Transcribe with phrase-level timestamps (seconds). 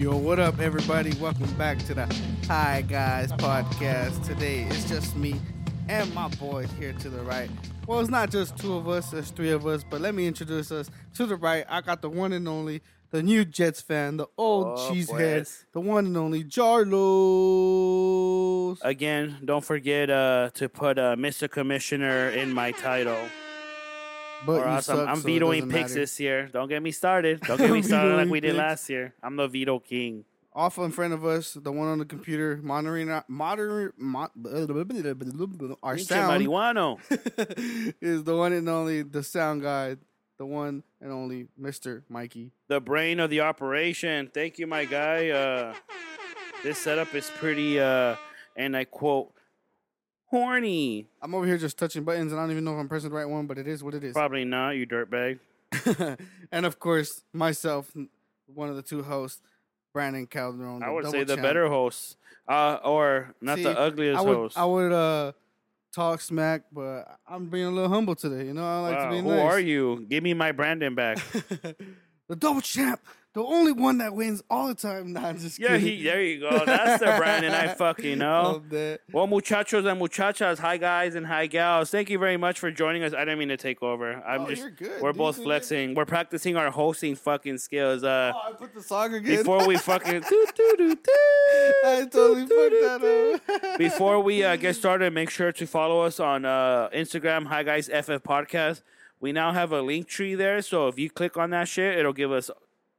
[0.00, 1.12] Yo, what up, everybody?
[1.20, 2.06] Welcome back to the
[2.48, 4.24] High Guys podcast.
[4.26, 5.38] Today it's just me
[5.90, 7.50] and my boy here to the right.
[7.86, 10.72] Well, it's not just two of us, it's three of us, but let me introduce
[10.72, 10.88] us.
[11.16, 14.78] To the right, I got the one and only, the new Jets fan, the old
[14.78, 15.66] Oh, cheesehead, pues.
[15.74, 16.88] the one and only Jarlos.
[18.82, 21.46] Again, don't forget uh, to put uh, Mr.
[21.50, 23.18] Commissioner in my title.
[24.46, 26.00] But or else I'm, I'm so vetoing picks matter.
[26.00, 26.48] this year.
[26.52, 27.40] Don't get me started.
[27.46, 28.58] Don't get me started like we did picks.
[28.58, 29.14] last year.
[29.22, 30.24] I'm the veto king.
[30.52, 34.28] Off in front of us, the one on the computer, monitoring our, monitoring, mo-
[35.82, 36.42] our sound.
[38.00, 39.96] is the one and only the sound guy,
[40.38, 42.02] the one and only Mr.
[42.08, 42.50] Mikey.
[42.66, 44.28] the brain of the operation.
[44.34, 45.28] Thank you, my guy.
[45.28, 45.74] Uh,
[46.64, 48.16] this setup is pretty, uh,
[48.56, 49.32] and I quote,
[50.30, 51.06] horny.
[51.20, 53.16] I'm over here just touching buttons, and I don't even know if I'm pressing the
[53.16, 54.12] right one, but it is what it is.
[54.14, 55.38] Probably not, you dirtbag.
[56.52, 57.92] and of course, myself,
[58.46, 59.40] one of the two hosts,
[59.92, 60.82] Brandon Calderon.
[60.82, 61.42] I would say the champ.
[61.42, 62.16] better host,
[62.48, 64.58] uh, or not See, the ugliest I would, host.
[64.58, 65.32] I would uh
[65.92, 68.46] talk smack, but I'm being a little humble today.
[68.46, 69.24] You know, I like Wow, to be nice.
[69.24, 69.52] who nice.
[69.52, 70.06] are you?
[70.08, 71.18] Give me my Brandon back.
[72.28, 73.00] the double champ,
[73.32, 75.12] the only one that wins all the time.
[75.12, 75.98] Nah, I'm just yeah, kidding.
[75.98, 76.64] he, there you go.
[76.66, 78.42] That's the Brandon I fucking know.
[78.42, 79.00] Love that.
[79.12, 81.90] Well, muchachos and muchachas, hi guys and hi gals.
[81.90, 83.14] Thank you very much for joining us.
[83.14, 84.14] I didn't mean to take over.
[84.26, 85.18] I'm Oh, just you're good, we're dude.
[85.18, 85.94] both flexing.
[85.94, 88.02] We're practicing our hosting fucking skills.
[88.02, 89.38] Uh Oh, I put the song again.
[89.38, 92.50] before we fucking doo, doo, doo, doo, I totally fucked
[93.02, 93.40] that
[93.72, 93.78] up.
[93.78, 97.86] Before we uh, get started, make sure to follow us on uh, Instagram, High Guys
[97.88, 98.82] FF Podcast.
[99.20, 102.12] We now have a link tree there, so if you click on that shit, it'll
[102.12, 102.50] give us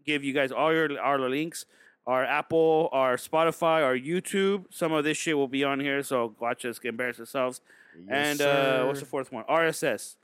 [0.05, 1.65] give you guys all your our links,
[2.07, 4.65] our Apple, our Spotify, our YouTube.
[4.69, 7.61] Some of this shit will be on here, so watch us embarrass ourselves.
[8.07, 9.43] and uh, what's the fourth one?
[9.49, 10.15] RSS.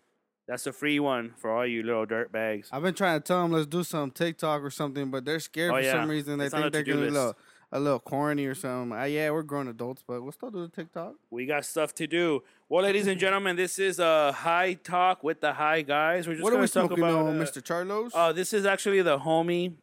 [0.48, 2.70] That's a free one for all you little dirt bags.
[2.72, 5.72] I've been trying to tell them let's do some TikTok or something, but they're scared
[5.72, 5.92] Oh, for yeah.
[5.92, 6.40] some reason.
[6.40, 7.34] They It's think they're gonna be
[7.72, 8.98] a little, corny or something.
[8.98, 11.16] Uh, yeah, we're grown adults, but we'll still do the TikTok.
[11.30, 12.44] We got stuff to do.
[12.70, 16.28] Well, ladies and gentlemen, this is a high talk with the high guys.
[16.28, 17.62] We're just What are we talk smoking about on, uh, Mr.
[17.62, 18.12] Charlos?
[18.14, 19.74] Uh, this is actually the homie.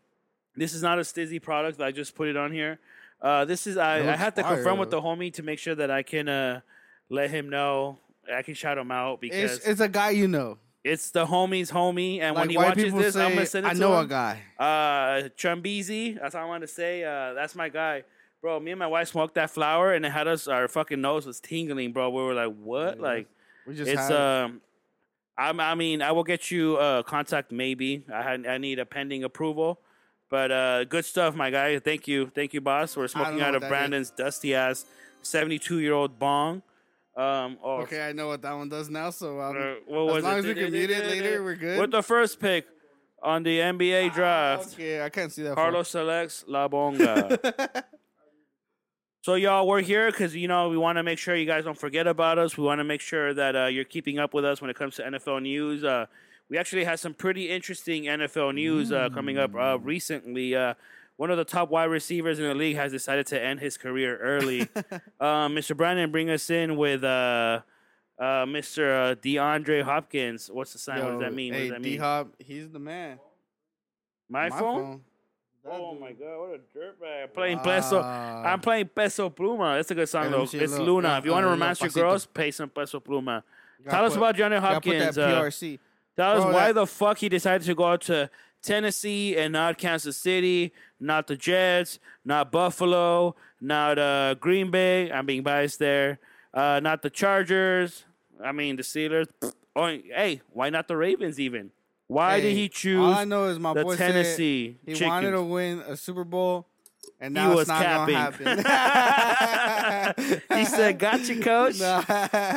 [0.56, 1.80] This is not a STIIIZY product.
[1.80, 2.78] I just put it on here.
[3.20, 5.90] Uh, this is I, I had to confirm with the homie to make sure that
[5.90, 6.60] I can uh,
[7.08, 7.98] let him know.
[8.32, 10.58] I can shout him out because it's, it's a guy you know.
[10.84, 13.72] It's the homie's homie, and when he watches this, say, I'm gonna send it I
[13.72, 14.04] to know him.
[14.04, 14.42] a guy.
[14.58, 17.02] Uh, Chumbeezy, that's all I want to say.
[17.02, 18.04] Uh, that's my guy,
[18.42, 18.60] bro.
[18.60, 20.46] Me and my wife smoked that flower, and it had us.
[20.46, 22.10] Our fucking nose was tingling, bro.
[22.10, 23.02] We were like, "What?" Yeah.
[23.02, 23.28] Like,
[23.66, 24.60] We just it's um.
[25.36, 28.04] I, I mean, I will get you uh, contact maybe.
[28.12, 29.80] I had, I need a pending approval,
[30.30, 31.78] but uh, good stuff, my guy.
[31.80, 32.96] Thank you, thank you, boss.
[32.96, 33.70] We're smoking out of that is.
[33.70, 34.84] Brandon's dusty ass
[35.22, 36.62] seventy two year old bong.
[37.16, 39.10] Um, or, okay, I know what that one does now.
[39.10, 40.38] So um, uh, what was as long it?
[40.38, 41.80] as we can mute it later, we're good.
[41.80, 42.66] With the first pick
[43.22, 45.54] on the NBA draft, okay, I can't see that.
[45.54, 47.84] Carlos selects La Bonga.
[49.24, 51.78] So y'all, we're here because you know we want to make sure you guys don't
[51.78, 52.58] forget about us.
[52.58, 54.96] We want to make sure that uh, you're keeping up with us when it comes
[54.96, 55.82] to NFL news.
[55.82, 56.04] Uh,
[56.50, 60.54] we actually had some pretty interesting NFL news uh, coming up uh, recently.
[61.16, 64.16] One of the top wide receivers in the league has decided to end his career
[64.18, 64.62] early.
[65.20, 65.76] uh, Mr.
[65.76, 67.60] Brandon, bring us in with uh,
[68.18, 69.12] uh, Mr.
[69.12, 70.50] Uh, DeAndre Hopkins.
[70.52, 71.04] What's the sign?
[71.04, 71.52] what does that mean?
[71.52, 71.92] What Hey, does that mean?
[71.92, 73.20] D-Hop, he's the man.
[74.28, 75.02] My, phone?
[75.66, 77.22] Oh my god, what a dirtbag!
[77.22, 78.02] I'm playing peso.
[78.02, 79.76] I'm playing peso pluma.
[79.76, 80.42] That's a good song though.
[80.42, 81.18] It's Luna.
[81.18, 83.42] if you want to uh, romance your girls, pay some peso pluma.
[83.88, 85.16] Tell us about put Hopkins.
[85.16, 88.28] tell us why the fuck he decided to go out to
[88.64, 95.12] Tennessee and not Kansas City, not the Jets, not Buffalo, not uh, Green Bay.
[95.12, 96.18] I'm being biased there.
[96.52, 98.04] Uh, not the Chargers.
[98.42, 99.26] I mean the Steelers.
[99.76, 101.72] Oh, hey, why not the Ravens even?
[102.06, 105.08] Why did he choose All I know is my the boy Tennessee he Chickens?
[105.10, 106.68] wanted to win a Super Bowl,
[107.18, 108.14] and He was it's not capping.
[108.14, 108.56] gonna happen.
[110.54, 111.74] he said, "Gotcha, coach."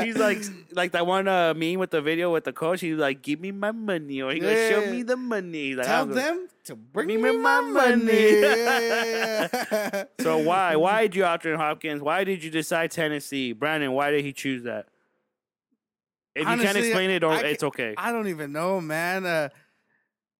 [0.03, 0.39] He's like,
[0.71, 2.81] like that one uh, meme with the video with the coach.
[2.81, 5.99] He's like, "Give me my money," or he goes, "Show me the money." Like, tell
[6.05, 8.41] I'm- them to bring me my money.
[8.41, 10.03] Yeah, yeah, yeah.
[10.19, 12.01] So why, why did you Alton Hopkins?
[12.01, 13.91] Why did you decide Tennessee, Brandon?
[13.93, 14.87] Why did he choose that?
[16.35, 17.95] If you can't Honestly, explain it, or I it's okay.
[17.97, 19.25] I don't even know, man.
[19.25, 19.49] Uh,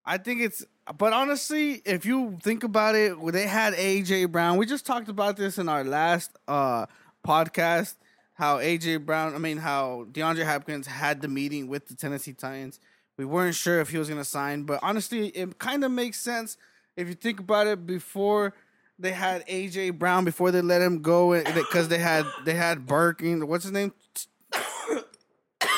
[0.04, 0.64] I think it's,
[0.96, 4.56] but honestly, if you think about it, they had AJ Brown.
[4.56, 6.86] We just talked about this in our last uh
[7.26, 7.96] podcast.
[8.34, 12.78] How AJ Brown, I mean, how DeAndre Hopkins had the meeting with the Tennessee Titans.
[13.16, 16.20] We weren't sure if he was going to sign, but honestly, it kind of makes
[16.20, 16.56] sense
[16.96, 17.84] if you think about it.
[17.84, 18.54] Before
[18.96, 23.46] they had AJ Brown, before they let him go, because they had they had Birkin.
[23.48, 23.92] What's his name?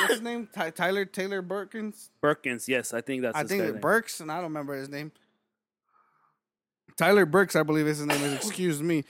[0.01, 0.49] What's his name?
[0.53, 2.09] Ty- Tyler Taylor Birkins.
[2.21, 3.37] Perkins, yes, I think that's.
[3.37, 3.81] I his think it.
[3.81, 5.13] Burks, and I don't remember his name.
[6.97, 8.35] Tyler Burks, I believe is his name is.
[8.35, 9.05] Excuse me,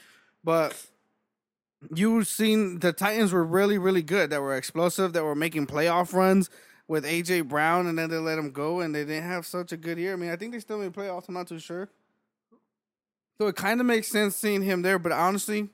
[0.44, 0.76] but
[1.94, 4.30] you've seen the Titans were really, really good.
[4.30, 5.12] That were explosive.
[5.12, 6.50] That were making playoff runs
[6.86, 9.76] with AJ Brown, and then they let him go, and they didn't have such a
[9.76, 10.12] good year.
[10.12, 11.28] I mean, I think they still made playoffs.
[11.28, 11.88] I'm not too sure.
[13.40, 15.68] So it kind of makes sense seeing him there, but honestly,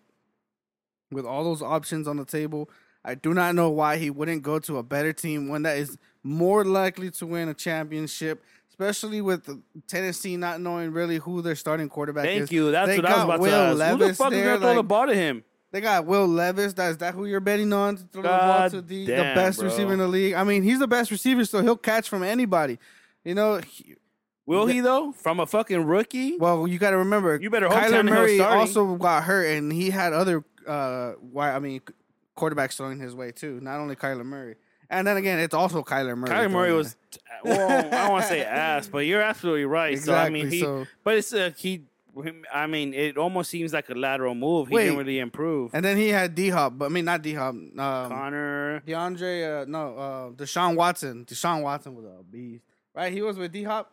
[1.10, 2.70] with all those options on the table,
[3.06, 5.96] I do not know why he wouldn't go to a better team, one that is
[6.24, 9.48] more likely to win a championship, especially with
[9.86, 12.38] Tennessee not knowing really who their starting quarterback is.
[12.40, 12.72] Thank you.
[12.72, 13.70] That's They what I was about Will to ask.
[13.70, 15.44] Who the Levis fuck is gonna throw the ball to him?
[15.70, 16.72] They got Will Levis.
[16.74, 19.34] That is that who you're betting on to throw the ball to the, damn, the
[19.40, 19.68] best bro.
[19.68, 20.34] receiver in the league?
[20.34, 22.78] I mean, he's the best receiver, so he'll catch from anybody.
[23.24, 23.94] You know, he-
[24.46, 25.12] Will he though?
[25.12, 26.38] From a fucking rookie?
[26.38, 29.90] well, you got to remember, You better hope Kyler Murray also got hurt, and he
[29.90, 31.52] had other, uh, why?
[31.52, 31.80] I mean,
[32.36, 33.60] quarterbacks throwing his way too.
[33.60, 34.56] Not only Kyler Murray,
[34.90, 36.30] and then again, it's also Kyler Murray.
[36.30, 36.96] Kyler Murray was
[37.44, 39.92] well, I don't want to say ass, but you're absolutely right.
[39.92, 41.82] Exactly, So I mean, he, so- but it's uh, he.
[42.50, 44.68] I mean, it almost seems like a lateral move.
[44.68, 44.84] He Wait.
[44.84, 45.72] didn't really improve.
[45.74, 47.54] And then he had D Hop, but I mean not D Hop.
[47.54, 51.26] Um, Connor, DeAndre, uh, no, uh, Deshaun Watson.
[51.26, 53.12] Deshaun Watson was a beast, right?
[53.12, 53.92] He was with D Hop.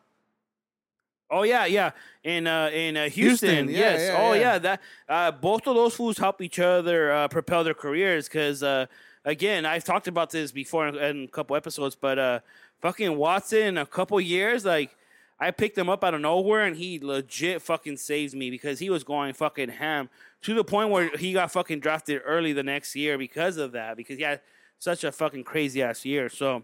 [1.29, 1.91] Oh yeah, yeah,
[2.23, 4.01] in uh, in uh, Houston, Houston, yeah, yes.
[4.01, 4.39] yeah, oh yeah.
[4.39, 8.63] yeah, that uh, both of those fools help each other uh, propel their careers because
[8.63, 8.85] uh,
[9.25, 12.39] again, I've talked about this before in, in a couple episodes, but uh,
[12.81, 14.95] fucking Watson in a couple years, like.
[15.39, 18.89] I picked him up out of nowhere and he legit fucking saves me because he
[18.89, 20.09] was going fucking ham
[20.43, 23.97] to the point where he got fucking drafted early the next year because of that
[23.97, 24.41] because he had
[24.79, 26.29] such a fucking crazy ass year.
[26.29, 26.63] So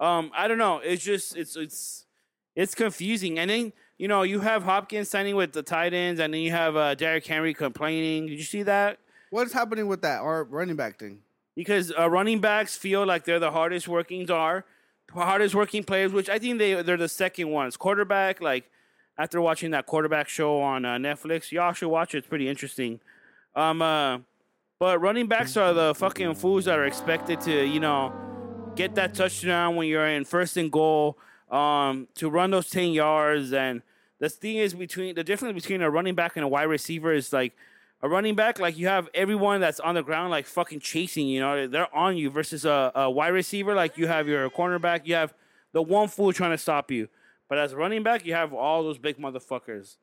[0.00, 0.78] um I don't know.
[0.78, 2.06] It's just it's it's
[2.56, 3.38] it's confusing.
[3.38, 6.76] And then you know you have Hopkins signing with the Titans and then you have
[6.76, 8.26] uh, Derrick Henry complaining.
[8.26, 8.98] Did you see that?
[9.30, 11.20] What's happening with that or running back thing?
[11.58, 14.64] because uh, running backs feel like they're the hardest working are
[15.12, 17.76] hardest working players, which I think they they're the second ones.
[17.76, 18.70] Quarterback, like
[19.18, 22.18] after watching that quarterback show on uh, Netflix, y'all should watch it.
[22.18, 23.00] It's pretty interesting.
[23.56, 24.18] Um, uh,
[24.78, 28.12] but running backs are the fucking fools that are expected to, you know,
[28.76, 31.18] get that touchdown when you're in first and goal,
[31.50, 33.52] um, to run those ten yards.
[33.52, 33.82] And
[34.20, 37.32] the thing is between the difference between a running back and a wide receiver is
[37.32, 37.54] like
[38.02, 41.26] a running back, like you have everyone that's on the ground, like fucking chasing.
[41.28, 42.30] You know, they're on you.
[42.30, 45.34] Versus a, a wide receiver, like you have your cornerback, you have
[45.72, 47.08] the one fool trying to stop you.
[47.48, 49.96] But as a running back, you have all those big motherfuckers.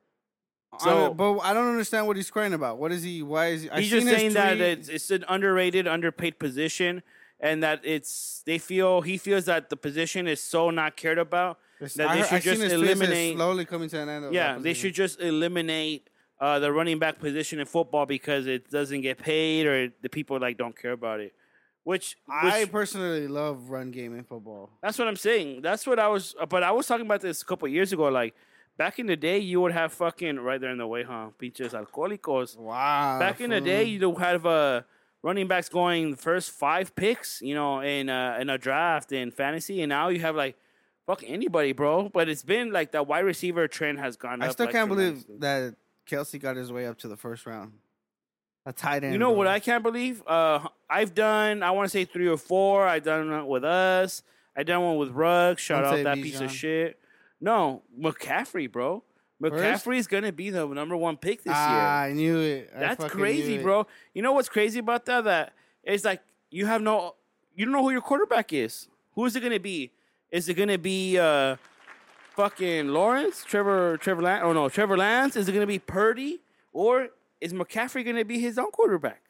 [0.78, 2.78] So, So- but I don't understand what he's crying about.
[2.78, 3.22] What is he?
[3.22, 3.70] Why is he?
[3.70, 7.02] I He's just saying that it's, it's an underrated, underpaid position,
[7.40, 11.58] and that it's they feel he feels that the position is so not cared about
[11.80, 13.36] It's- that I they should just his tweet, it says eliminate.
[13.36, 14.34] slowly coming to an end.
[14.34, 16.08] Yeah, they should just eliminate
[16.40, 20.38] uh, the running back position in football because it doesn't get paid or the people
[20.40, 21.32] like don't care about it.
[21.84, 24.70] Which, I personally love run game in football.
[24.82, 25.62] that's what I'm saying.
[25.62, 26.34] That's what I was.
[26.48, 28.08] But I was talking about this a couple years ago.
[28.08, 28.34] Like
[28.76, 31.28] back in the day, you would have fucking right there in the way, huh?
[31.38, 32.56] Pinches alcohólicos.
[32.58, 33.20] Wow.
[33.20, 34.82] Back in the day, you would have uh,
[35.22, 39.80] running backs going first five picks, you know, in uh, in a draft in fantasy,
[39.80, 40.56] and now you have like
[41.06, 42.08] fuck anybody, bro.
[42.08, 44.52] But it's been like that wide receiver trend has gone I up.
[44.52, 45.74] still like, can't believe that
[46.08, 47.72] Kelce got his way up to the first round.
[48.64, 49.12] A tight end.
[49.12, 49.46] You know what.
[49.46, 50.22] I can't believe?
[50.26, 52.86] Uh, I've done, I want to say three or four.
[52.86, 54.22] I've done one with us.
[54.56, 55.62] I done one with Ruggs.
[55.62, 56.98] Shout Don't out that piece of shit.
[57.40, 59.04] No, McCaffrey, bro.
[59.40, 62.10] McCaffrey is gonna be the number one pick this Ah, year.
[62.10, 62.70] I knew it.
[62.74, 63.62] I That's crazy, it.
[63.62, 63.86] bro.
[64.14, 65.24] You know what's crazy about that?
[65.24, 65.52] That
[65.84, 67.16] it's like you have no,
[67.54, 68.88] you don't know who your quarterback is.
[69.14, 69.92] Who is it gonna be?
[70.30, 71.56] Is it gonna be uh,
[72.34, 74.42] fucking Lawrence, Trevor, Trevor Lance?
[74.44, 75.36] Oh no, Trevor Lance.
[75.36, 76.40] Is it gonna be Purdy,
[76.72, 77.08] or
[77.40, 79.22] is McCaffrey gonna be his own quarterback?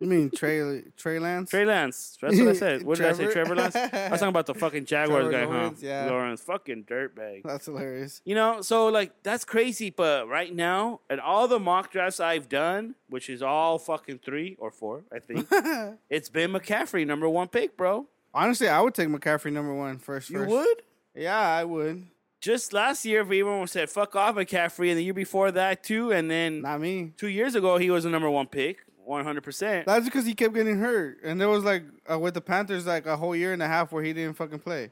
[0.00, 1.50] You mean Trey Trey Lance?
[1.50, 2.16] Trey Lance.
[2.20, 2.82] That's what I said.
[2.84, 3.32] What did I say?
[3.32, 3.56] Trevor?
[3.56, 3.74] Lance.
[3.76, 5.86] I was talking about the fucking Jaguars Trevor guy, Lawrence, huh?
[5.88, 6.06] yeah.
[6.06, 7.42] Lawrence, fucking dirtbag.
[7.44, 8.20] That's hilarious.
[8.24, 9.90] You know, so like that's crazy.
[9.90, 14.56] But right now, and all the mock drafts I've done, which is all fucking three
[14.60, 15.48] or four, I think,
[16.10, 18.06] it's been McCaffrey number one pick, bro.
[18.34, 20.30] Honestly, I would take McCaffrey number one first.
[20.30, 20.50] You first.
[20.50, 20.82] would.
[21.14, 22.06] Yeah, I would.
[22.40, 26.30] Just last year, everyone said fuck off McCaffrey, and the year before that too, and
[26.30, 27.12] then Not me.
[27.16, 29.86] two years ago he was the number one pick, one hundred percent.
[29.86, 33.06] That's because he kept getting hurt, and there was like uh, with the Panthers like
[33.06, 34.90] a whole year and a half where he didn't fucking play.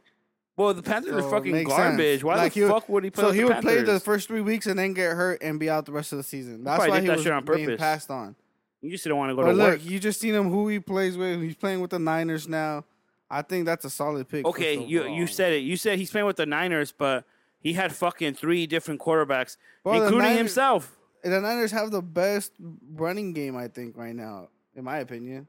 [0.57, 1.99] Well, the Panthers So are fucking garbage.
[2.21, 2.25] sense.
[2.25, 3.23] Why Like, the he would- fuck would he play?
[3.23, 5.61] so with he the would play the first three weeks and then get hurt and
[5.61, 6.64] be out the rest of the season.
[6.64, 8.35] That's why he that was shit on being passed on.
[8.81, 9.85] You just don't want to go But to look, work.
[9.85, 11.43] you just seen him who he plays with.
[11.43, 12.85] He's playing with the Niners now.
[13.30, 14.45] I think that's a solid pick.
[14.47, 15.16] Okay, you overall.
[15.16, 15.59] you said it.
[15.59, 17.25] You said he's playing with the Niners, but
[17.61, 20.92] he had fucking three different quarterbacks, Well, including Niners- himself.
[21.25, 22.52] And the Niners have the best
[22.95, 25.49] running game, I think, right now, in my opinion.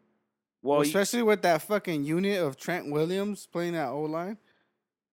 [0.63, 4.37] Well, you- Especially with that fucking unit of Trent Williams playing that O line.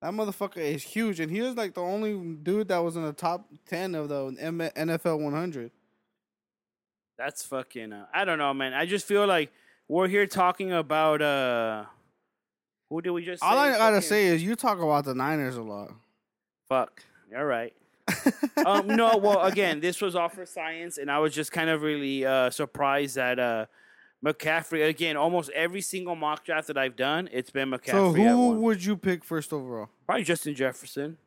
[0.01, 3.13] That motherfucker is huge, and he was like the only dude that was in the
[3.13, 5.71] top ten of the M- NFL 100.
[7.17, 7.93] That's fucking.
[7.93, 8.75] Uh, I don't know, man.
[8.75, 9.53] I just feel like
[9.89, 11.21] we're here talking about.
[11.23, 11.85] uh
[12.95, 13.43] Who did we just?
[13.43, 13.59] All say?
[13.59, 15.91] I gotta Fucking- say is you talk about the Niners a lot.
[16.69, 17.03] Fuck.
[17.37, 17.73] All right.
[18.65, 21.83] um, no, well, again, this was all for science, and I was just kind of
[21.83, 23.67] really uh, surprised that uh,
[24.25, 24.89] McCaffrey.
[24.89, 27.91] Again, almost every single mock draft that I've done, it's been McCaffrey.
[27.91, 28.63] so at who one.
[28.63, 29.89] would you pick first overall?
[30.07, 31.19] Probably Justin Jefferson.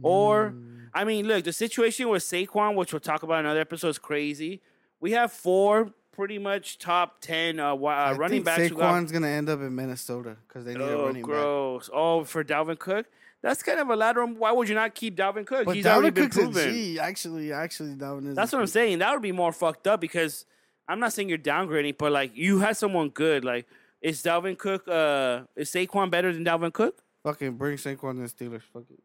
[0.00, 0.54] Or.
[0.94, 3.98] I mean, look, the situation with Saquon, which we'll talk about in another episode, is
[3.98, 4.60] crazy.
[5.00, 8.68] We have four pretty much top ten uh, uh, running think backs.
[8.68, 11.30] who got- Saquon's gonna end up in Minnesota because they need a Oh, running back.
[11.30, 11.90] gross!
[11.92, 13.06] Oh, for Dalvin Cook,
[13.42, 14.28] that's kind of a lateral.
[14.28, 15.66] Why would you not keep Dalvin Cook?
[15.66, 16.72] But He's already Dalvin been Cook's proven.
[16.74, 16.98] G.
[16.98, 18.36] Actually, actually, Dalvin is.
[18.36, 18.98] That's a what I'm saying.
[18.98, 20.46] That would be more fucked up because
[20.88, 23.44] I'm not saying you're downgrading, but like you had someone good.
[23.44, 23.66] Like,
[24.00, 24.86] is Dalvin Cook?
[24.88, 27.02] Uh, is Saquon better than Dalvin Cook?
[27.22, 28.62] Fucking bring Saquon to the Steelers.
[28.72, 29.00] Fuck it.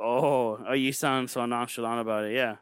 [0.00, 2.34] Oh, oh, you sound so nonchalant about it.
[2.34, 2.56] Yeah,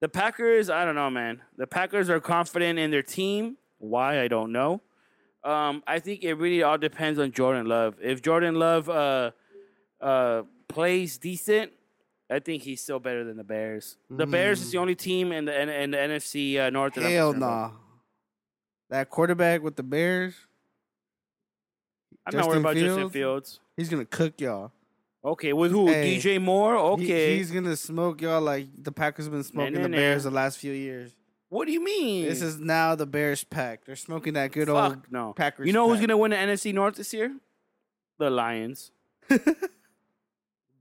[0.00, 0.70] the Packers.
[0.70, 1.40] I don't know, man.
[1.56, 3.56] The Packers are confident in their team.
[3.78, 4.80] Why I don't know.
[5.42, 7.96] Um, I think it really all depends on Jordan Love.
[8.02, 9.30] If Jordan Love uh
[10.00, 11.72] uh plays decent,
[12.30, 13.96] I think he's still better than the Bears.
[14.10, 16.94] The Bears is the only team in the in, in the NFC uh, North.
[16.94, 17.40] that Hell about.
[17.40, 17.70] nah.
[18.90, 20.34] That quarterback with the Bears,
[22.26, 23.12] I'm not worried Justin about Justin Fields?
[23.12, 23.60] Fields.
[23.76, 24.72] he's gonna cook y'all.
[25.22, 25.86] Okay, with who?
[25.88, 26.74] Hey, DJ Moore.
[26.98, 27.36] He- Okay.
[27.36, 29.96] he's gonna smoke y'all like the Packers been smoking nah, the nah.
[29.96, 31.14] Bears the last few years.
[31.50, 32.26] what do you mean?
[32.26, 33.84] This is now the Bears pack.
[33.84, 35.32] They're smoking that good Fuck old no.
[35.34, 35.66] Packers.
[35.66, 37.36] You know who's gonna win the NFC North this year?
[38.18, 38.92] The Lions.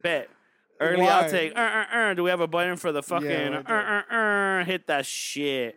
[0.02, 0.30] Bet.
[0.80, 1.10] Early Why?
[1.10, 1.58] I'll take.
[1.58, 2.14] Uh, uh, uh.
[2.14, 3.28] Do we have a button for the fucking?
[3.30, 5.76] right uh, uh, uh, hit that shit.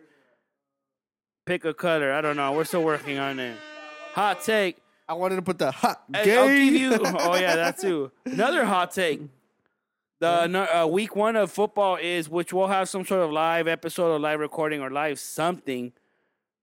[1.45, 2.13] Pick a color.
[2.13, 2.53] I don't know.
[2.53, 3.57] We're still working on it.
[4.13, 4.77] Hot take.
[5.07, 6.37] I wanted to put the hot gay.
[6.37, 6.99] I'll give you.
[7.19, 8.11] Oh yeah, that too.
[8.25, 9.21] Another hot take.
[10.19, 13.67] The no- uh, week one of football is, which we'll have some sort of live
[13.67, 15.91] episode or live recording or live something.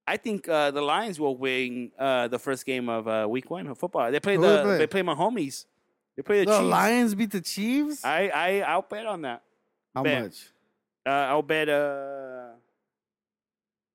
[0.07, 3.67] I think uh, the Lions will win uh, the first game of uh, week one
[3.67, 4.11] of football.
[4.11, 4.79] They play Who the they play?
[4.79, 5.67] they play my homies.
[6.17, 6.63] They play the, the.
[6.63, 8.05] Lions beat the Chiefs.
[8.05, 9.43] I I I'll bet on that.
[9.95, 10.23] How bet.
[10.23, 10.49] much?
[11.07, 11.69] Uh, I'll bet.
[11.69, 12.49] Uh,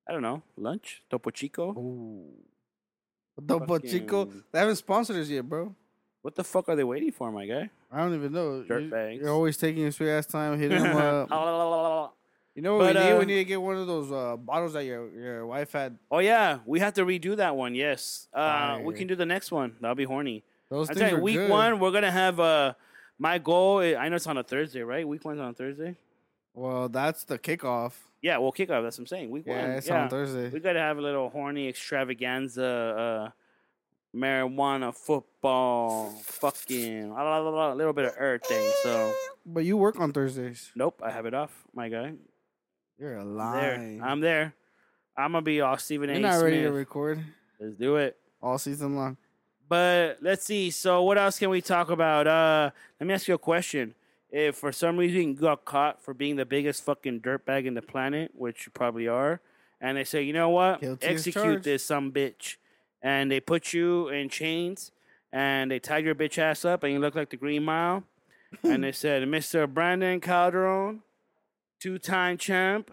[0.08, 0.44] I don't know.
[0.56, 1.72] Lunch, Topo Chico.
[1.72, 2.34] Ooh.
[3.48, 4.26] Topo Chico.
[4.26, 5.74] Fucking- They haven't sponsored us yet, bro.
[6.22, 7.70] What the fuck are they waiting for, my guy?
[7.92, 8.64] I don't even know.
[8.68, 9.20] You're, Dirtbags.
[9.22, 10.98] you're always taking your sweet ass time, hitting them
[11.30, 11.30] up.
[12.56, 13.12] You know what But, we need?
[13.12, 15.98] uh, we need to get one of those uh, bottles that your your wife had.
[16.10, 17.76] Oh yeah, we have to redo that one.
[17.76, 19.76] Yes, uh, we can do the next one.
[19.82, 20.44] That'll be horny.
[20.70, 21.50] Those I things you, are week good.
[21.50, 22.40] one we're gonna have.
[22.40, 22.74] Uh,
[23.20, 23.80] my goal.
[23.80, 25.06] i- I know it's on a Thursday, right?
[25.08, 25.96] Week one's on a Thursday.
[26.54, 27.92] Well, that's the kickoff.
[28.26, 28.82] Yeah, we'll kick off.
[28.82, 29.30] That's what I'm saying.
[29.30, 29.72] Week Yeah, one.
[29.78, 30.02] it's yeah.
[30.02, 30.50] on Thursday.
[30.50, 32.66] We gotta have a little horny extravaganza.
[32.66, 33.30] Uh,
[34.18, 38.72] marijuana, football, fucking a little bit of everything.
[38.82, 39.14] So,
[39.46, 40.72] But you work on Thursdays.
[40.76, 42.14] nope, I have it off, my guy.
[42.98, 44.00] You're a I'm there.
[44.04, 44.54] I'm there.
[45.16, 46.22] I'm gonna be all Stephen You're A.
[46.22, 47.20] not ready to record
[47.60, 48.18] Let's do it.
[48.42, 49.18] all season long.
[49.70, 50.72] But let's see.
[50.72, 52.26] So what else can we talk about?
[52.26, 53.94] Uh, let me ask you a question.
[54.32, 57.82] If for some reason you got caught for being the biggest fucking dirtbag in the
[57.82, 59.40] planet, which you probably are,
[59.80, 61.64] and they say, you know what, Guilty as execute charged.
[61.64, 62.56] this some bitch,
[63.02, 64.92] and they put you in chains
[65.32, 68.04] and they tied your bitch ass up and you look like the Green Mile,
[68.64, 69.72] and they said, Mr.
[69.72, 71.02] Brandon Calderon,
[71.80, 72.90] two-time champ,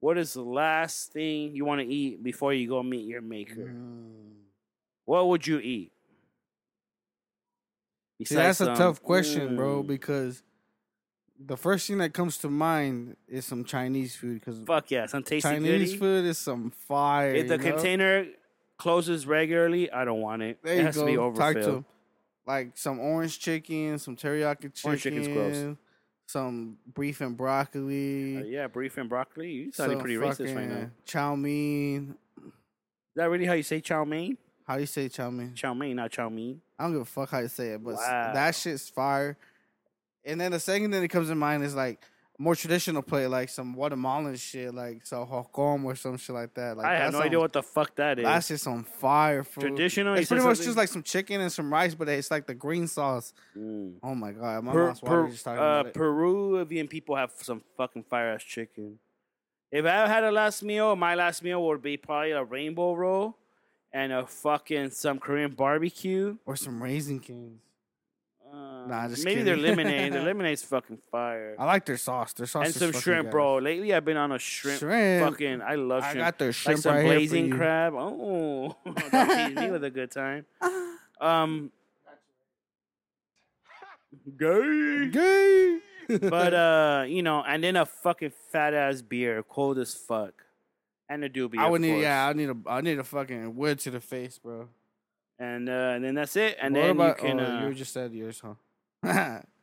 [0.00, 3.72] what is the last thing you want to eat before you go meet your maker?
[3.74, 4.32] Mm.
[5.06, 5.92] What would you eat?
[8.24, 10.42] See, that's a tough some- question, bro, Mm, because
[11.38, 14.40] the first thing that comes to mind is some Chinese food.
[14.40, 15.96] Because fuck yeah, some tasty Chinese goodie.
[15.98, 17.34] food is some fire.
[17.34, 17.70] If the you know?
[17.72, 18.26] container
[18.78, 20.58] closes regularly, I don't want it.
[20.62, 21.06] there it you has go.
[21.06, 21.84] to be Talk to
[22.46, 25.76] Like some orange chicken, some teriyaki chicken, Orange chicken's gross.
[26.26, 28.36] some beef and broccoli.
[28.38, 29.50] Uh, yeah, beef and broccoli.
[29.50, 30.90] You sounding pretty racist right now.
[31.04, 32.14] Chow mein.
[32.38, 32.52] Is
[33.16, 34.36] that really how you say chow mein?
[34.66, 35.54] How you say chow mein?
[35.54, 36.60] Chow mein, not chow mein.
[36.78, 38.30] I don't give a fuck how you say it, but Wow.
[38.34, 39.36] that shit's fire.
[40.24, 42.00] And then the second thing that comes to mind is like
[42.38, 46.76] more traditional play, like some Guatemalan shit, like so jocón or some shit like that.
[46.76, 48.24] Like I have no some- idea what the fuck that is.
[48.24, 49.60] That's just on fire food.
[49.60, 50.14] Traditional?
[50.14, 50.66] It's pretty much something?
[50.66, 53.32] just like some chicken and some rice, but it's like the green sauce.
[53.56, 53.94] Mm.
[54.02, 55.94] Oh my god, my Per- watering per- just talking uh, about it.
[55.94, 58.98] Peruvian people have some fucking fire ass chicken.
[59.70, 63.36] If I had a last meal, my last meal would be probably a rainbow roll
[63.92, 66.36] and a fucking some Korean barbecue.
[66.46, 67.60] or some Raising Cane's.
[68.86, 69.70] Nah, just maybe their kidding.
[69.70, 70.12] lemonade.
[70.12, 71.56] their lemonade's fucking fire.
[71.58, 72.32] I like their sauce.
[72.32, 73.32] Their sauce and some shrimp, gas.
[73.32, 73.56] bro.
[73.58, 74.80] Lately, I've been on a shrimp.
[74.80, 75.30] Shrimp.
[75.30, 76.16] Fucking, I love shrimp.
[76.16, 77.94] I got their like shrimp some right blazing crab.
[77.96, 78.76] Oh,
[79.12, 80.46] don't me with a good time.
[81.20, 81.70] Um,
[84.38, 85.08] Gay.
[85.10, 85.78] Gay.
[86.08, 90.32] But uh, you know, and then a fucking fat ass beer, cold as fuck,
[91.08, 91.56] and a doobie.
[91.58, 92.02] I would need, course.
[92.02, 94.68] yeah, I need a, I need a fucking wood to the face, bro.
[95.38, 96.58] And uh, and then that's it.
[96.60, 97.22] And what then about?
[97.22, 97.40] you can.
[97.40, 98.54] oh, uh, you just said yours, huh?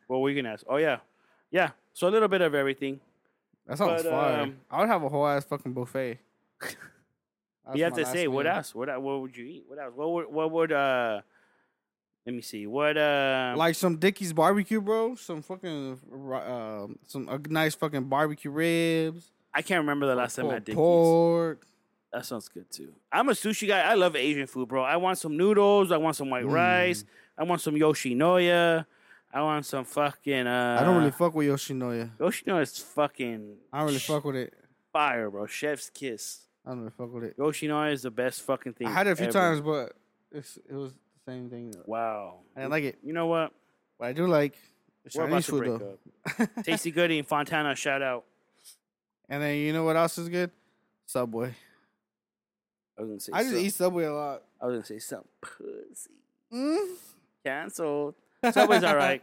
[0.08, 0.66] What were you gonna ask?
[0.68, 0.98] Oh yeah,
[1.52, 1.72] yeah.
[1.94, 3.00] So a little bit of everything.
[3.68, 4.42] that sounds But, fire.
[4.42, 6.20] um, I would have a whole ass fucking buffet.
[7.76, 8.76] You have to say what else?
[8.76, 9.64] What what would you eat?
[9.68, 9.94] What else?
[9.96, 11.22] What would what would uh?
[12.26, 12.68] Let me see.
[12.68, 13.54] What uh?
[13.56, 15.16] Like some Dickey's barbecue, bro.
[15.16, 16.00] Some fucking,
[16.34, 19.32] uh, some a nice fucking barbecue ribs.
[19.54, 20.76] I can't remember the last time I had Dickey's.
[20.76, 21.66] pork.
[22.12, 22.94] That sounds good too.
[23.12, 23.80] I'm a sushi guy.
[23.82, 24.84] I love Asian food, bro.
[24.84, 25.92] I want some noodles.
[25.94, 26.52] I want some white Mm.
[26.52, 27.06] rice.
[27.38, 28.86] I want some Yoshinoya.
[29.34, 30.48] I want some fucking.
[30.48, 32.18] Uh, I don't really fuck with Yoshinoya.
[32.18, 33.56] Yoshinoya is fucking.
[33.72, 34.54] I don't really sh- fuck with it.
[34.92, 35.46] fire, bro.
[35.46, 36.42] Chef's kiss.
[36.66, 37.38] I don't really fuck with it.
[37.38, 38.88] Yoshinoya is the best fucking thing.
[38.88, 39.34] I had it a few ever.
[39.34, 39.94] times, but
[40.32, 41.74] it's, it was the same thing.
[41.86, 42.40] Wow.
[42.56, 43.52] I didn't like it, You know what?
[44.00, 44.56] but I do like
[45.06, 45.98] the We're about Chinese to food
[46.58, 46.62] though.
[46.64, 48.26] Tasty Goody in Fontana, shout out.
[49.30, 50.52] and then you know what else is good?
[51.06, 51.56] Subway.
[52.98, 53.32] I was gonna say.
[53.34, 54.44] I just some- eat Subway a lot.
[54.62, 56.12] I was gonna say some pussy.
[56.54, 56.96] Mm.
[57.46, 58.16] Canceled.
[58.50, 59.22] Subway's all right.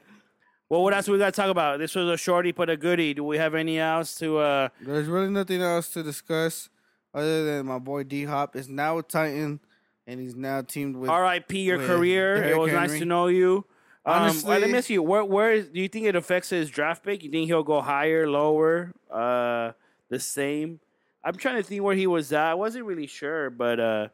[0.69, 1.79] Well, what else we got to talk about?
[1.79, 3.15] This was a shorty, but a goodie.
[3.15, 4.39] Do we have any else to?
[4.39, 6.69] uh There's really nothing else to discuss
[7.15, 9.61] other than my boy D Hop is now a Titan,
[10.07, 11.11] and he's now teamed with.
[11.11, 11.59] R.I.P.
[11.63, 12.45] Your with career.
[12.45, 13.65] It was nice to know you.
[14.05, 16.71] Um, Honestly- let me ask you, where, where is, do you think it affects his
[16.71, 17.23] draft pick?
[17.25, 19.73] You think he'll go higher, lower, uh,
[20.09, 20.81] the same?
[21.25, 22.47] I'm trying to think where he was at.
[22.51, 24.09] I wasn't really sure, but uh,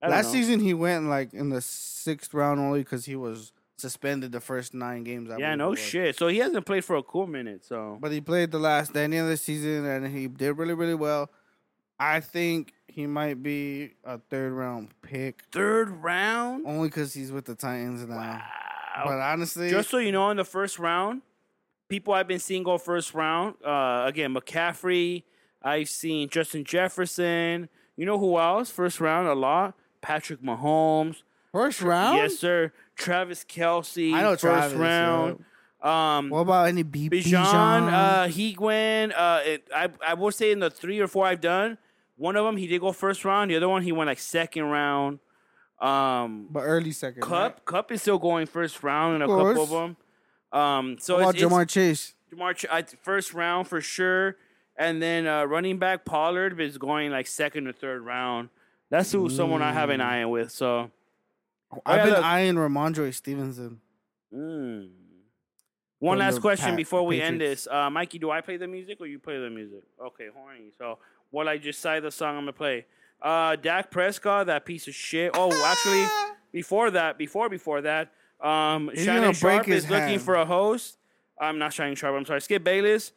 [0.00, 0.32] I don't Last know.
[0.32, 4.72] season he went like in the sixth round only because he was suspended the first
[4.72, 5.30] nine games.
[5.30, 5.78] I yeah, no was.
[5.78, 6.16] shit.
[6.16, 7.64] So he hasn't played for a cool minute.
[7.64, 10.74] So But he played the last the end of the season and he did really
[10.74, 11.28] really well.
[12.00, 16.64] I think he might be a third round pick third round.
[16.66, 18.16] only because he's with the Titans now.
[18.16, 19.02] Wow.
[19.04, 21.22] But honestly, Just so you know, in the first round,
[21.88, 23.54] people I've been seeing go first round.
[23.64, 25.22] Uh, again, McCaffrey.
[25.62, 27.68] I've seen Justin Jefferson.
[27.96, 28.70] You know who else?
[28.70, 29.74] First round a lot.
[30.02, 31.22] Patrick Mahomes.
[31.52, 32.16] first round.
[32.18, 32.72] Yes, sir.
[33.02, 34.12] Travis Kelce.
[34.14, 35.44] I know first Travis, round.
[35.82, 39.12] Um, What about any B- Bijan, uh, he went.
[39.14, 41.76] Uh, it, I I will say in the three or four I've done,
[42.16, 43.50] one of them he did go first round.
[43.50, 45.18] The other one he went like second round.
[45.80, 47.22] Um, but early second.
[47.22, 47.64] Kupp right?
[47.64, 49.96] Kupp is still going first round in a couple of them.
[50.52, 52.14] Um, so What about it's, it's Ja'Marr Chase?
[52.32, 54.36] Jamar Ch- I, first round for sure,
[54.76, 58.50] and then uh, running back Pollard is going like second or third round.
[58.90, 60.04] That's who someone I have an Mm.
[60.04, 60.52] eye with.
[60.52, 60.90] So,
[61.86, 63.80] I've been eyeing Rhamondre Stevenson.
[64.34, 64.90] mm.
[65.98, 68.18] one last question Pat- before we end this, uh, Mikey.
[68.18, 69.82] Do I play the music or you play the music?
[70.04, 70.70] Okay, horny.
[70.76, 70.98] So,
[71.30, 72.86] what I just say the song, I'm gonna play.
[73.20, 75.30] Uh, Dak Prescott, that piece of shit.
[75.34, 76.06] Oh, actually,
[76.52, 80.22] before that, before before that, um, He's Shannon Sharpe is looking hand.
[80.22, 80.98] for a host.
[81.40, 82.14] I'm not Shannon Sharpe.
[82.16, 83.12] I'm sorry, Skip Bayless.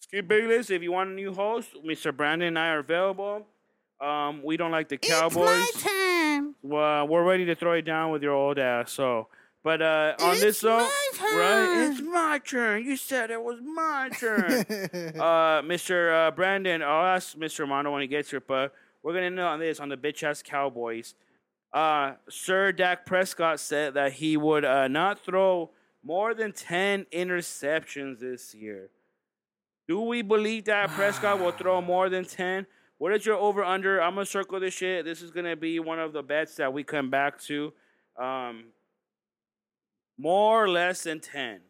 [0.00, 2.16] Skip Bayless, if you want a new host, Mr.
[2.16, 3.46] Brandon and I are available.
[4.00, 5.66] Um, we don't like the Cowboys.
[6.62, 8.92] Well, we're ready to throw it down with your old ass.
[8.92, 9.28] So,
[9.62, 11.88] but uh, on this It's though, my right?
[11.90, 12.84] It's my turn.
[12.84, 14.42] You said it was my turn.
[14.42, 16.28] uh, Mr.
[16.28, 17.66] Uh, Brandon, I'll ask Mr.
[17.68, 20.42] Mondo when he gets here, but we're gonna end on this on the bitch ass
[20.42, 21.14] Cowboys.
[21.72, 25.70] Uh, Sir Dak Prescott said that he would uh, not throw
[26.02, 28.90] more than ten interceptions this year.
[29.86, 32.66] Do we believe that Prescott will throw more than ten?
[32.98, 34.00] What is your over under?
[34.02, 35.04] I'm gonna circle this shit.
[35.04, 37.72] This is gonna be one of the bets that we come back to.
[38.18, 38.66] Um,
[40.18, 41.60] more or less than ten.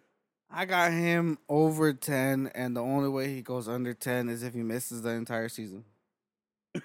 [0.51, 4.55] I got him over 10, and the only way he goes under 10 is if
[4.55, 5.85] he misses the entire season.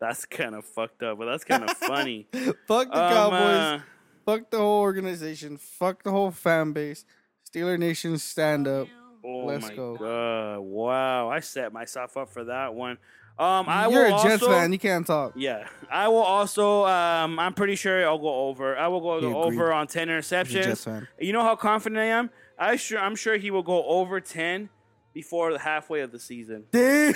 [0.00, 2.28] that's kind of fucked up, but that's kind of funny.
[2.66, 3.40] Fuck the Um, Cowboys.
[3.40, 3.80] uh,
[4.24, 5.56] Fuck the whole organization.
[5.56, 7.04] Fuck the whole fan base.
[7.50, 8.86] Steeler Nation, stand up.
[9.24, 9.96] Oh Let's my go.
[9.96, 10.60] god!
[10.60, 12.98] Wow, I set myself up for that one.
[13.38, 14.72] Um, I You're a will Jets also, fan.
[14.72, 15.32] You can't talk.
[15.36, 16.84] Yeah, I will also.
[16.86, 18.76] Um, I'm pretty sure I'll go over.
[18.76, 19.54] I will go He the agreed.
[19.54, 21.06] over on ten interceptions.
[21.18, 22.30] You know how confident I am.
[22.58, 22.98] I sure.
[22.98, 24.68] I'm sure he will go over ten
[25.14, 26.64] before the halfway of the season.
[26.70, 27.14] Damn.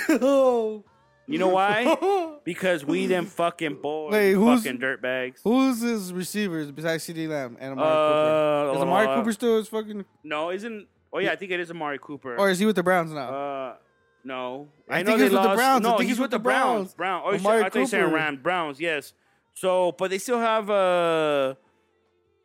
[1.27, 2.31] You know why?
[2.45, 5.38] Because we them fucking boys, Wait, who's- fucking dirtbags.
[5.43, 8.77] Who's his receivers besides CeeDee Lamb and Amari Uh, Cooper?
[8.77, 10.87] Is Amari uh, Cooper still his fucking, No, isn't.
[11.14, 12.37] Oh yeah, I think it is Amari Cooper.
[12.37, 13.29] or is he with the Browns now?
[13.33, 13.74] Uh,
[14.24, 14.68] no.
[14.90, 15.57] I know think they he's with the lost.
[15.57, 15.87] Browns.
[15.87, 16.94] I No, think he's, with the the Browns.
[16.94, 16.94] Browns.
[16.94, 17.22] Brown.
[17.24, 18.14] Oh, shit, Amari I thought you said Cooper.
[18.16, 18.38] Rams.
[18.42, 18.81] Browns.
[18.81, 19.12] Yes.
[19.55, 21.55] So, but they still have uh,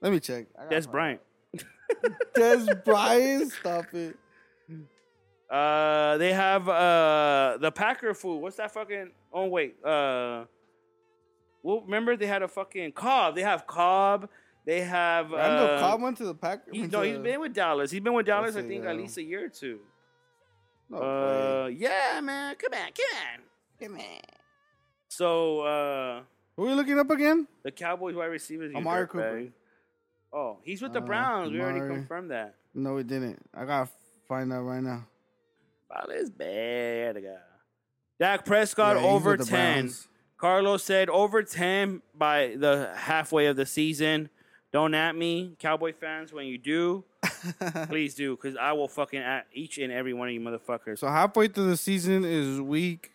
[0.01, 0.45] Let me check.
[0.57, 1.21] I got Des my- Bryant.
[2.35, 3.51] Dez Bryant.
[3.51, 4.15] Stop it.
[5.49, 8.37] Uh, they have uh the Packer food.
[8.37, 9.09] What's that fucking?
[9.33, 9.83] Oh wait.
[9.83, 10.45] Uh,
[11.63, 13.33] well, remember they had a fucking Cobb.
[13.33, 14.29] They have Cobb.
[14.69, 15.31] They have.
[15.31, 16.75] Randall Uh, Cobb went to the Packers.
[16.75, 17.89] he, no, he's been with Dallas.
[17.89, 19.79] He's been with Dallas, I think, at uh, least a year or two.
[20.91, 22.53] No uh, yeah, man.
[22.55, 23.41] Come on, come on.
[23.81, 24.21] Come on.
[25.07, 26.21] So, uh,
[26.55, 27.47] Who are you looking up again?
[27.63, 28.75] the Cowboys wide receivers.
[28.75, 29.07] Amari.
[29.07, 29.47] Cooper.
[30.31, 31.51] Oh, he's with the Uh, Browns.
[31.51, 32.53] We already confirmed that.
[32.75, 33.43] No, we didn't.
[33.55, 33.89] I gotta
[34.27, 35.07] find out right now.
[35.89, 37.37] Ball is bad, guy.
[38.19, 39.47] Dak Prescott Yeah, over 10.
[39.47, 40.07] Browns.
[40.37, 44.29] Carlos said over 10 by the halfway of the season.
[44.71, 46.31] Don't at me, Cowboy fans.
[46.31, 47.03] When you do,
[47.87, 50.99] please do, because I will fucking at each and every one of you motherfuckers.
[50.99, 53.11] so halfway through the season is week.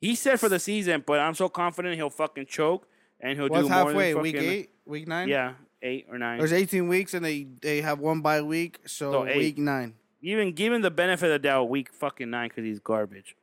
[0.00, 2.88] He said for the season, but I'm so confident he'll fucking choke
[3.20, 4.12] and he'll What's do more halfway?
[4.14, 5.28] than Week eight, week nine.
[5.28, 6.38] Yeah, eight or nine.
[6.38, 9.36] There's 18 weeks, and they they have one by week, so, So eight.
[9.36, 9.94] week nine.
[10.22, 13.36] Even give him the benefit of the doubt, week fucking nine, because he's garbage.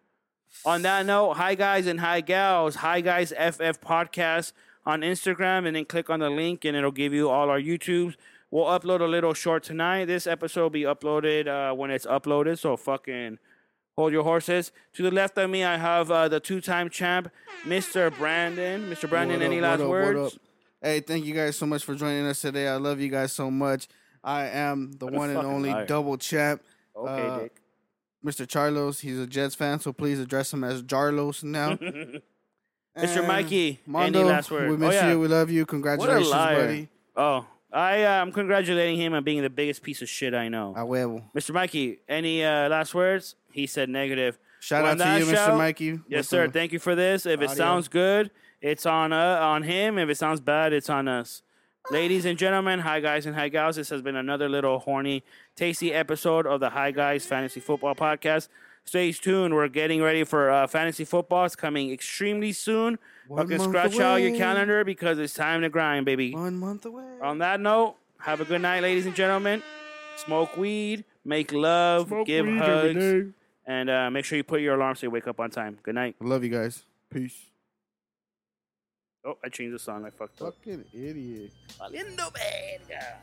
[0.66, 4.54] On that note, hi guys and hi gals, High Guys FF podcast
[4.90, 8.16] on Instagram, and then click on the link, and it'll give you all our YouTubes.
[8.52, 10.06] We'll upload a little short tonight.
[10.06, 13.38] This episode will be uploaded uh, when it's uploaded, so fucking
[13.96, 14.72] hold your horses.
[14.94, 17.30] To the left of me, I have uh, the two-time champ,
[17.66, 18.16] Mr.
[18.18, 18.90] Brandon.
[18.90, 19.08] Mr.
[19.08, 20.36] Brandon, What any up, last what up, what words?
[20.36, 20.42] up?
[20.82, 22.68] Hey, thank you guys so much for joining us today.
[22.68, 23.88] I love you guys so much.
[24.24, 25.86] I am the What one and only liar.
[25.86, 26.62] double champ,
[26.96, 27.62] Okay, Uh, Dick.
[28.26, 28.46] Mr.
[28.48, 29.00] Charlos.
[29.02, 31.78] He's a Jets fan, so please address him as Jarlos now.
[33.02, 33.26] Mr.
[33.26, 34.70] Mikey, Mondo, any last words?
[34.70, 35.12] we miss oh, yeah.
[35.12, 35.20] you.
[35.20, 35.66] We love you.
[35.66, 36.90] Congratulations, buddy.
[37.16, 40.74] Oh, I uh, I'm congratulating him on being the biggest piece of shit I know.
[40.76, 41.24] A huevo.
[41.36, 41.54] Mr.
[41.54, 43.36] Mikey, any uh, last words?
[43.52, 44.40] He said negative.
[44.60, 45.58] Shout On out to you, Mr.
[45.58, 46.00] Mikey.
[46.08, 46.48] Yes, sir.
[46.48, 47.26] the- Thank you for this.
[47.26, 47.56] If it audio.
[47.56, 48.32] sounds good,
[48.62, 49.98] it's on uh, on him.
[49.98, 51.44] If it sounds bad, it's on us.
[51.92, 53.76] Ladies and gentlemen, hi guys and hi gals.
[53.76, 55.24] This has been another little horny,
[55.56, 58.48] tasty episode of the High Guys Fantasy Football Podcast.
[58.86, 59.54] Stay tuned.
[59.54, 61.46] We're getting ready for uh, fantasy football.
[61.46, 62.98] It's coming extremely soon.
[63.28, 66.34] One Fucking scratch out your calendar because it's time to grind, baby.
[66.34, 67.04] One month away.
[67.22, 69.62] On that note, have a good night, ladies and gentlemen.
[70.18, 73.32] Smoke weed, make love, give hugs,
[73.66, 75.78] and uh, make sure you put your alarm so you wake up on time.
[75.84, 76.16] Good night.
[76.22, 76.84] I love you guys.
[77.12, 77.38] Peace.
[79.24, 80.06] Oh, I changed the song.
[80.06, 80.56] I fucked up.
[80.56, 81.52] Fucking idiot.
[81.80, 83.18] Valiendo verga.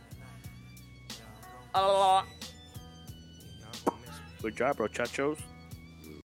[4.43, 5.39] Good job, bro, chachos.